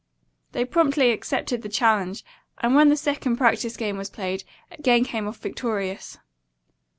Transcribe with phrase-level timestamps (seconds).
[0.53, 2.25] They promptly accepted the challenge,
[2.57, 6.17] and, when the second practice game was played, again came off victorious.